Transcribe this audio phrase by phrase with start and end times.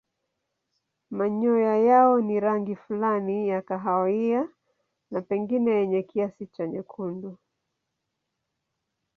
[1.17, 4.49] Manyoya yao ni rangi fulani ya kahawia
[5.11, 7.37] na pengine yenye kiasi cha nyekundu.